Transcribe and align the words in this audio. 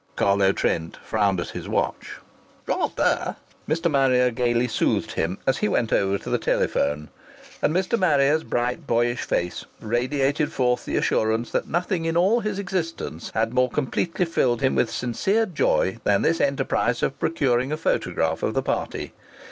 Carlo 0.15 0.51
Trent 0.51 0.97
frowned 1.03 1.39
at 1.39 1.49
his 1.49 1.69
watch. 1.69 2.13
"Rather!" 2.65 3.35
Mr. 3.69 3.87
Marrier 3.91 4.31
gaily 4.31 4.67
soothed 4.67 5.11
him, 5.11 5.37
as 5.45 5.59
he 5.59 5.67
went 5.67 5.93
over 5.93 6.17
to 6.17 6.29
the 6.31 6.39
telephone. 6.39 7.09
And 7.61 7.71
Mr. 7.71 7.99
Marrier's 7.99 8.41
bright, 8.43 8.87
boyish 8.87 9.21
face 9.21 9.63
radiated 9.79 10.51
forth 10.51 10.85
the 10.85 10.95
assurance 10.97 11.51
that 11.51 11.67
nothing 11.67 12.05
in 12.05 12.17
all 12.17 12.39
his 12.39 12.57
existence 12.57 13.29
had 13.35 13.53
more 13.53 13.69
completely 13.69 14.25
filled 14.25 14.61
him 14.61 14.73
with 14.73 14.89
sincere 14.89 15.45
joy 15.45 15.99
than 16.03 16.23
this 16.23 16.41
enterprise 16.41 17.03
of 17.03 17.19
procuring 17.19 17.71
a 17.71 17.77
photograph 17.77 18.41
of 18.41 18.55
the 18.55 18.63
party. 18.63 19.13